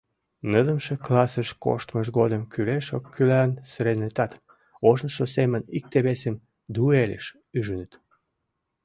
[0.51, 4.31] Нылымше классыш коштмышт годым кӱлеш-оккӱллан сыренытат,
[4.89, 6.35] ожнысо семын икте-весым
[6.75, 7.25] дуэльыш
[7.57, 7.91] ӱжыныт.